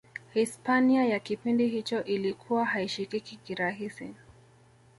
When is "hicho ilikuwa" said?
1.67-2.65